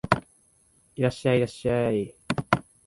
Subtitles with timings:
[0.95, 2.15] いらっしゃい、いらっしゃい